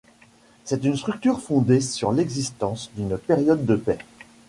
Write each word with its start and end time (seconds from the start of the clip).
C'est 0.65 0.83
une 0.83 0.95
structure 0.97 1.39
fondée 1.41 1.79
sur 1.79 2.11
l'existence 2.11 2.89
d'une 2.95 3.19
période 3.19 3.67
de 3.67 3.75
paix. 3.75 3.99